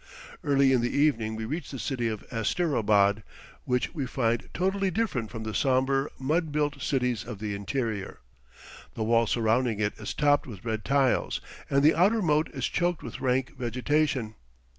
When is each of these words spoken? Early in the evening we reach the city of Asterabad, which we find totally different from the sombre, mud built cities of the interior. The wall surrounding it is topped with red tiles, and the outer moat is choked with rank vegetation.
Early 0.43 0.73
in 0.73 0.81
the 0.81 0.89
evening 0.89 1.35
we 1.35 1.45
reach 1.45 1.69
the 1.69 1.77
city 1.77 2.07
of 2.07 2.25
Asterabad, 2.31 3.21
which 3.65 3.93
we 3.93 4.07
find 4.07 4.49
totally 4.51 4.89
different 4.89 5.29
from 5.29 5.43
the 5.43 5.53
sombre, 5.53 6.09
mud 6.17 6.51
built 6.51 6.81
cities 6.81 7.23
of 7.23 7.37
the 7.37 7.53
interior. 7.53 8.17
The 8.95 9.03
wall 9.03 9.27
surrounding 9.27 9.79
it 9.79 9.93
is 9.99 10.15
topped 10.15 10.47
with 10.47 10.65
red 10.65 10.83
tiles, 10.83 11.39
and 11.69 11.83
the 11.83 11.93
outer 11.93 12.23
moat 12.23 12.49
is 12.51 12.65
choked 12.65 13.03
with 13.03 13.21
rank 13.21 13.55
vegetation. 13.59 14.33